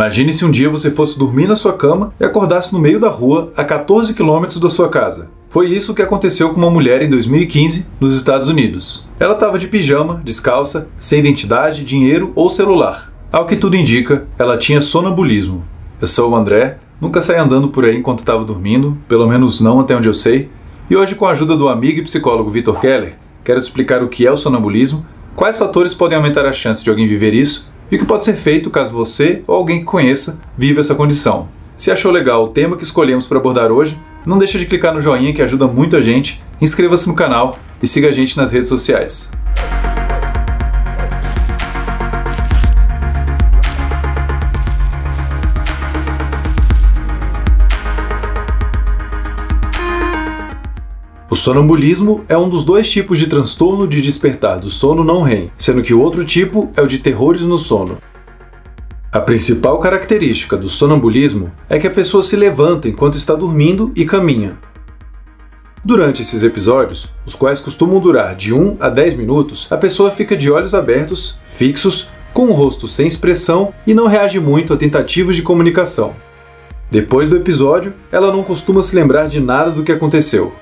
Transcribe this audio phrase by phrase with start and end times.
[0.00, 3.10] Imagine se um dia você fosse dormir na sua cama e acordasse no meio da
[3.10, 5.28] rua, a 14 quilômetros da sua casa.
[5.50, 9.06] Foi isso que aconteceu com uma mulher em 2015 nos Estados Unidos.
[9.20, 13.12] Ela estava de pijama, descalça, sem identidade, dinheiro ou celular.
[13.30, 15.62] Ao que tudo indica, ela tinha sonambulismo.
[16.00, 19.80] Eu sou o André, nunca saí andando por aí enquanto estava dormindo, pelo menos não
[19.80, 20.48] até onde eu sei,
[20.88, 24.26] e hoje, com a ajuda do amigo e psicólogo Vitor Keller, quero explicar o que
[24.26, 25.04] é o sonambulismo,
[25.36, 28.34] quais fatores podem aumentar a chance de alguém viver isso e o que pode ser
[28.34, 31.48] feito caso você ou alguém que conheça viva essa condição.
[31.76, 35.00] Se achou legal o tema que escolhemos para abordar hoje, não deixe de clicar no
[35.00, 38.68] joinha que ajuda muito a gente, inscreva-se no canal e siga a gente nas redes
[38.68, 39.30] sociais.
[51.30, 55.52] O sonambulismo é um dos dois tipos de transtorno de despertar do sono não REM,
[55.56, 57.98] sendo que o outro tipo é o de terrores no sono.
[59.12, 64.04] A principal característica do sonambulismo é que a pessoa se levanta enquanto está dormindo e
[64.04, 64.58] caminha.
[65.84, 70.36] Durante esses episódios, os quais costumam durar de 1 a 10 minutos, a pessoa fica
[70.36, 75.36] de olhos abertos, fixos, com o rosto sem expressão e não reage muito a tentativas
[75.36, 76.12] de comunicação.
[76.90, 80.52] Depois do episódio, ela não costuma se lembrar de nada do que aconteceu.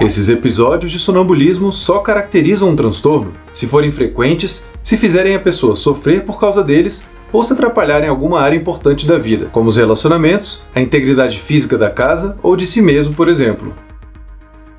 [0.00, 5.76] Esses episódios de sonambulismo só caracterizam um transtorno se forem frequentes, se fizerem a pessoa
[5.76, 10.62] sofrer por causa deles ou se atrapalharem alguma área importante da vida, como os relacionamentos,
[10.74, 13.74] a integridade física da casa ou de si mesmo, por exemplo.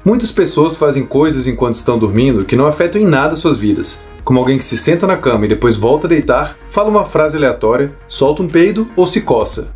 [0.03, 4.39] Muitas pessoas fazem coisas enquanto estão dormindo que não afetam em nada suas vidas, como
[4.39, 7.93] alguém que se senta na cama e depois volta a deitar, fala uma frase aleatória,
[8.07, 9.71] solta um peido ou se coça.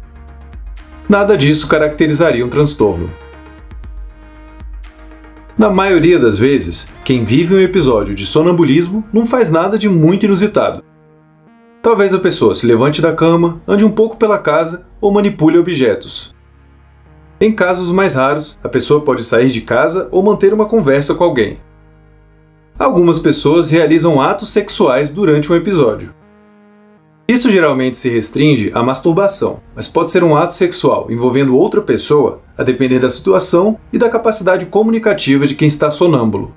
[1.07, 3.11] Nada disso caracterizaria um transtorno.
[5.57, 10.25] Na maioria das vezes, quem vive um episódio de sonambulismo não faz nada de muito
[10.25, 10.83] inusitado.
[11.81, 16.35] Talvez a pessoa se levante da cama, ande um pouco pela casa ou manipule objetos.
[17.39, 21.23] Em casos mais raros, a pessoa pode sair de casa ou manter uma conversa com
[21.23, 21.57] alguém.
[22.77, 26.13] Algumas pessoas realizam atos sexuais durante um episódio.
[27.27, 32.41] Isso geralmente se restringe à masturbação, mas pode ser um ato sexual envolvendo outra pessoa,
[32.55, 36.53] a depender da situação e da capacidade comunicativa de quem está sonâmbulo.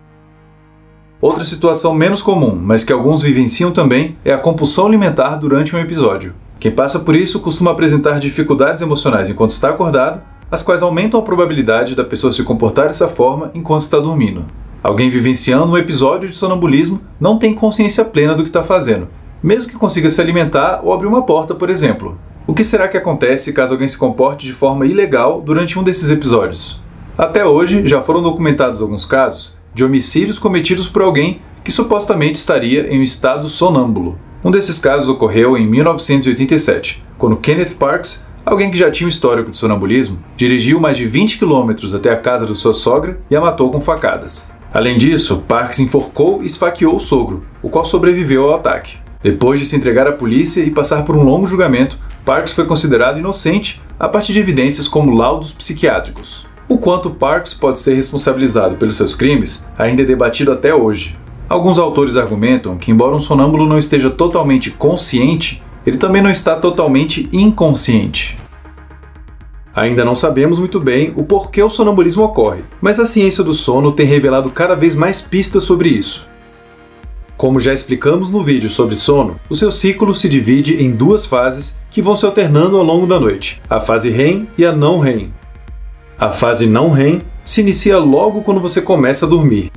[1.22, 5.80] Outra situação menos comum, mas que alguns vivenciam também, é a compulsão alimentar durante um
[5.80, 6.34] episódio.
[6.60, 10.20] Quem passa por isso costuma apresentar dificuldades emocionais enquanto está acordado,
[10.50, 14.44] as quais aumentam a probabilidade da pessoa se comportar dessa forma enquanto está dormindo.
[14.82, 19.08] Alguém vivenciando um episódio de sonambulismo não tem consciência plena do que está fazendo
[19.42, 22.18] mesmo que consiga se alimentar ou abrir uma porta, por exemplo.
[22.46, 26.10] O que será que acontece caso alguém se comporte de forma ilegal durante um desses
[26.10, 26.80] episódios?
[27.16, 32.88] Até hoje, já foram documentados alguns casos de homicídios cometidos por alguém que supostamente estaria
[32.92, 34.18] em um estado sonâmbulo.
[34.42, 39.50] Um desses casos ocorreu em 1987, quando Kenneth Parks, alguém que já tinha um histórico
[39.50, 43.40] de sonambulismo, dirigiu mais de 20 quilômetros até a casa de sua sogra e a
[43.40, 44.54] matou com facadas.
[44.72, 48.96] Além disso, Parks enforcou e esfaqueou o sogro, o qual sobreviveu ao ataque.
[49.28, 53.18] Depois de se entregar à polícia e passar por um longo julgamento, Parks foi considerado
[53.18, 56.46] inocente a partir de evidências como laudos psiquiátricos.
[56.66, 61.14] O quanto Parks pode ser responsabilizado pelos seus crimes ainda é debatido até hoje.
[61.46, 66.56] Alguns autores argumentam que, embora um sonâmbulo não esteja totalmente consciente, ele também não está
[66.56, 68.38] totalmente inconsciente.
[69.76, 73.92] Ainda não sabemos muito bem o porquê o sonambulismo ocorre, mas a ciência do sono
[73.92, 76.26] tem revelado cada vez mais pistas sobre isso.
[77.38, 81.80] Como já explicamos no vídeo sobre sono, o seu ciclo se divide em duas fases
[81.88, 85.32] que vão se alternando ao longo da noite: a fase REM e a não REM.
[86.18, 89.70] A fase não REM se inicia logo quando você começa a dormir.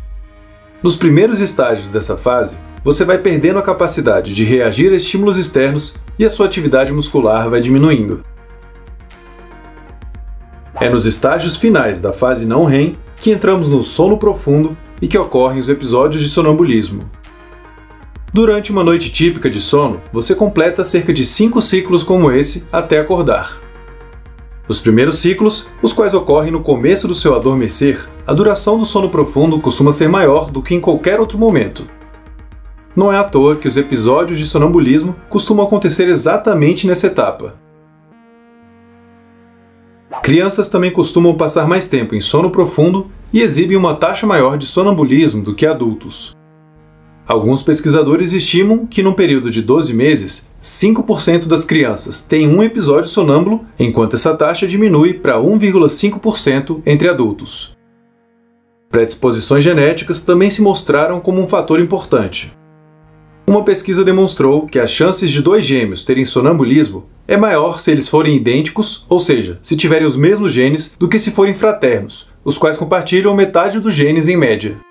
[0.82, 5.94] Nos primeiros estágios dessa fase, você vai perdendo a capacidade de reagir a estímulos externos
[6.18, 8.24] e a sua atividade muscular vai diminuindo.
[10.80, 15.16] É nos estágios finais da fase não REM que entramos no sono profundo e que
[15.16, 17.21] ocorrem os episódios de sonambulismo.
[18.34, 22.98] Durante uma noite típica de sono, você completa cerca de 5 ciclos como esse até
[22.98, 23.60] acordar.
[24.70, 29.10] Os primeiros ciclos, os quais ocorrem no começo do seu adormecer, a duração do sono
[29.10, 31.86] profundo costuma ser maior do que em qualquer outro momento.
[32.96, 37.56] Não é à toa que os episódios de sonambulismo costumam acontecer exatamente nessa etapa.
[40.24, 44.66] Crianças também costumam passar mais tempo em sono profundo e exibem uma taxa maior de
[44.66, 46.40] sonambulismo do que adultos.
[47.32, 53.08] Alguns pesquisadores estimam que, num período de 12 meses, 5% das crianças têm um episódio
[53.08, 57.74] sonâmbulo, enquanto essa taxa diminui para 1,5% entre adultos.
[58.90, 62.52] Predisposições genéticas também se mostraram como um fator importante.
[63.48, 68.10] Uma pesquisa demonstrou que as chances de dois gêmeos terem sonambulismo é maior se eles
[68.10, 72.58] forem idênticos, ou seja, se tiverem os mesmos genes, do que se forem fraternos, os
[72.58, 74.91] quais compartilham metade dos genes em média.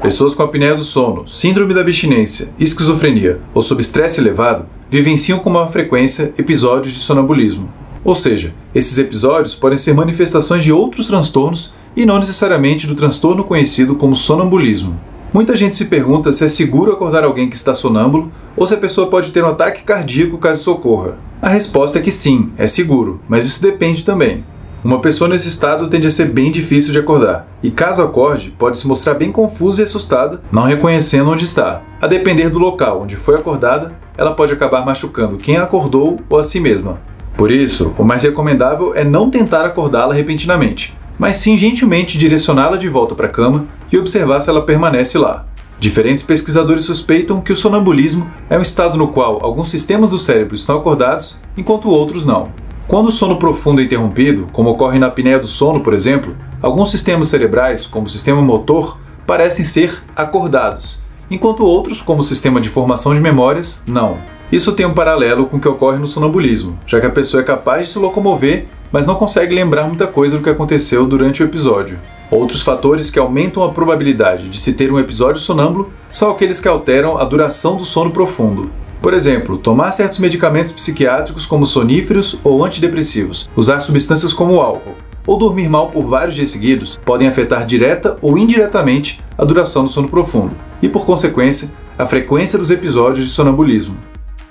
[0.00, 5.48] Pessoas com apneia do sono, síndrome da abstinência, esquizofrenia ou sob estresse elevado vivenciam com
[5.48, 7.68] maior frequência episódios de sonambulismo.
[8.04, 13.42] Ou seja, esses episódios podem ser manifestações de outros transtornos e não necessariamente do transtorno
[13.42, 15.00] conhecido como sonambulismo.
[15.32, 18.78] Muita gente se pergunta se é seguro acordar alguém que está sonâmbulo ou se a
[18.78, 21.18] pessoa pode ter um ataque cardíaco caso isso ocorra.
[21.40, 24.44] A resposta é que sim, é seguro, mas isso depende também.
[24.86, 28.78] Uma pessoa nesse estado tende a ser bem difícil de acordar, e caso acorde, pode
[28.78, 31.82] se mostrar bem confusa e assustada, não reconhecendo onde está.
[32.00, 36.38] A depender do local onde foi acordada, ela pode acabar machucando quem a acordou ou
[36.38, 37.00] a si mesma.
[37.36, 42.88] Por isso, o mais recomendável é não tentar acordá-la repentinamente, mas sim gentilmente direcioná-la de
[42.88, 45.46] volta para a cama e observar se ela permanece lá.
[45.80, 50.54] Diferentes pesquisadores suspeitam que o sonambulismo é um estado no qual alguns sistemas do cérebro
[50.54, 52.64] estão acordados, enquanto outros não.
[52.88, 56.88] Quando o sono profundo é interrompido, como ocorre na apneia do sono, por exemplo, alguns
[56.88, 58.96] sistemas cerebrais, como o sistema motor,
[59.26, 64.18] parecem ser acordados, enquanto outros, como o sistema de formação de memórias, não.
[64.52, 67.44] Isso tem um paralelo com o que ocorre no sonambulismo, já que a pessoa é
[67.44, 71.44] capaz de se locomover, mas não consegue lembrar muita coisa do que aconteceu durante o
[71.44, 71.98] episódio.
[72.30, 76.68] Outros fatores que aumentam a probabilidade de se ter um episódio sonâmbulo são aqueles que
[76.68, 78.70] alteram a duração do sono profundo.
[79.00, 84.96] Por exemplo, tomar certos medicamentos psiquiátricos como soníferos ou antidepressivos, usar substâncias como álcool,
[85.26, 89.90] ou dormir mal por vários dias seguidos podem afetar direta ou indiretamente a duração do
[89.90, 93.96] sono profundo e, por consequência, a frequência dos episódios de sonambulismo.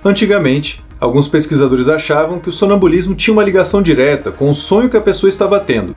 [0.03, 4.98] Antigamente, alguns pesquisadores achavam que o sonambulismo tinha uma ligação direta com o sonho que
[4.98, 5.95] a pessoa estava tendo.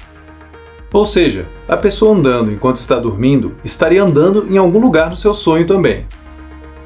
[0.93, 5.35] Ou seja, a pessoa andando enquanto está dormindo estaria andando em algum lugar no seu
[5.35, 6.07] sonho também.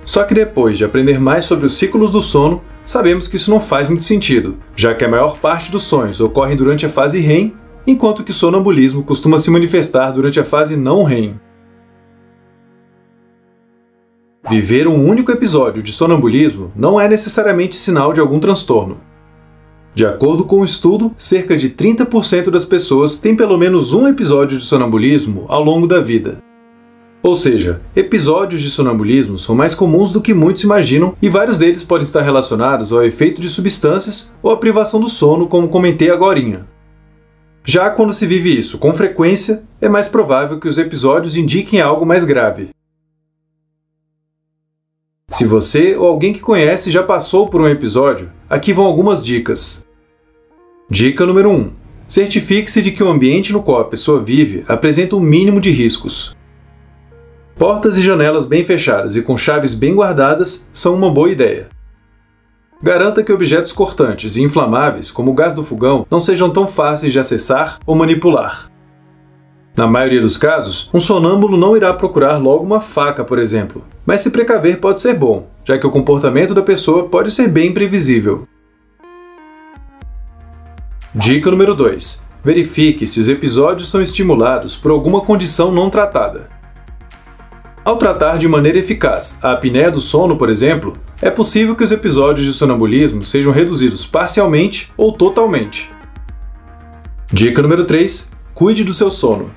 [0.04, 3.60] Só que depois de aprender mais sobre os ciclos do sono, sabemos que isso não
[3.60, 7.54] faz muito sentido, já que a maior parte dos sonhos ocorrem durante a fase REM,
[7.86, 11.40] enquanto que sonambulismo costuma se manifestar durante a fase não REM.
[14.48, 19.00] Viver um único episódio de sonambulismo não é necessariamente sinal de algum transtorno.
[19.94, 24.08] De acordo com o um estudo, cerca de 30% das pessoas têm pelo menos um
[24.08, 26.38] episódio de sonambulismo ao longo da vida.
[27.22, 31.84] Ou seja, episódios de sonambulismo são mais comuns do que muitos imaginam e vários deles
[31.84, 36.66] podem estar relacionados ao efeito de substâncias ou à privação do sono, como comentei agora.
[37.64, 42.04] Já quando se vive isso com frequência, é mais provável que os episódios indiquem algo
[42.04, 42.70] mais grave.
[45.28, 49.86] Se você ou alguém que conhece já passou por um episódio, aqui vão algumas dicas.
[50.90, 51.70] Dica número 1.
[52.08, 55.70] Certifique-se de que o ambiente no qual a pessoa vive apresenta o um mínimo de
[55.70, 56.36] riscos.
[57.56, 61.68] Portas e janelas bem fechadas e com chaves bem guardadas são uma boa ideia.
[62.82, 67.12] Garanta que objetos cortantes e inflamáveis, como o gás do fogão, não sejam tão fáceis
[67.12, 68.70] de acessar ou manipular.
[69.76, 74.20] Na maioria dos casos, um sonâmbulo não irá procurar logo uma faca, por exemplo, mas
[74.20, 78.48] se precaver pode ser bom, já que o comportamento da pessoa pode ser bem imprevisível.
[81.14, 86.48] Dica número 2: Verifique se os episódios são estimulados por alguma condição não tratada.
[87.84, 91.90] Ao tratar de maneira eficaz a apneia do sono, por exemplo, é possível que os
[91.90, 95.90] episódios de sonambulismo sejam reduzidos parcialmente ou totalmente.
[97.32, 99.50] Dica número 3: Cuide do seu sono.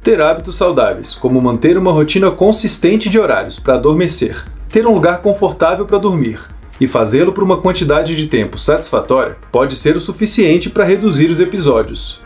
[0.00, 5.20] Ter hábitos saudáveis, como manter uma rotina consistente de horários para adormecer, ter um lugar
[5.20, 6.40] confortável para dormir
[6.80, 11.40] e fazê-lo por uma quantidade de tempo satisfatória, pode ser o suficiente para reduzir os
[11.40, 12.22] episódios.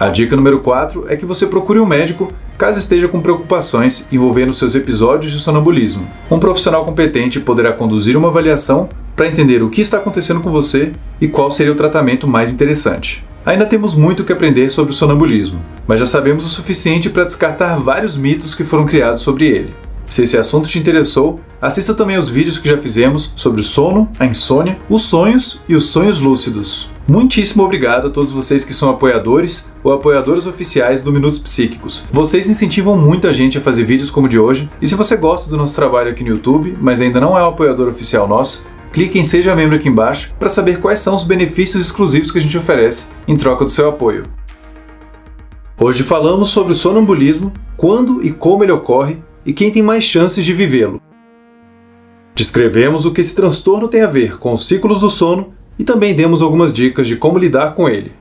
[0.00, 4.54] A dica número 4 é que você procure um médico caso esteja com preocupações envolvendo
[4.54, 6.08] seus episódios de sonambulismo.
[6.30, 10.92] Um profissional competente poderá conduzir uma avaliação para entender o que está acontecendo com você
[11.20, 13.22] e qual seria o tratamento mais interessante.
[13.44, 17.76] Ainda temos muito que aprender sobre o sonambulismo, mas já sabemos o suficiente para descartar
[17.76, 19.74] vários mitos que foram criados sobre ele.
[20.08, 24.10] Se esse assunto te interessou, assista também aos vídeos que já fizemos sobre o sono,
[24.18, 26.88] a insônia, os sonhos e os sonhos lúcidos.
[27.10, 32.04] Muitíssimo obrigado a todos vocês que são apoiadores ou apoiadores oficiais do Minutos Psíquicos.
[32.12, 35.50] Vocês incentivam muita gente a fazer vídeos como o de hoje, e se você gosta
[35.50, 39.18] do nosso trabalho aqui no YouTube, mas ainda não é um apoiador oficial nosso, clique
[39.18, 42.56] em Seja Membro aqui embaixo para saber quais são os benefícios exclusivos que a gente
[42.56, 44.22] oferece em troca do seu apoio.
[45.80, 50.44] Hoje falamos sobre o sonambulismo, quando e como ele ocorre e quem tem mais chances
[50.44, 51.02] de vivê-lo.
[52.36, 56.14] Descrevemos o que esse transtorno tem a ver com os ciclos do sono e também
[56.14, 58.12] demos algumas dicas de como lidar com ele.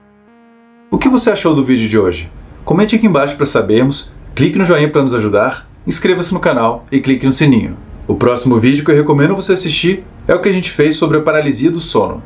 [0.89, 2.31] O que você achou do vídeo de hoje?
[2.63, 7.01] Comente aqui embaixo para sabermos, clique no joinha para nos ajudar, inscreva-se no canal e
[7.01, 7.75] clique no sininho.
[8.07, 11.17] O próximo vídeo que eu recomendo você assistir é o que a gente fez sobre
[11.17, 12.23] a paralisia do sono.